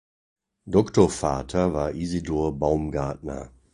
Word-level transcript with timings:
Doktorvater 0.67 1.73
war 1.75 1.91
Isidor 1.93 2.57
Baumgartner. 2.57 3.51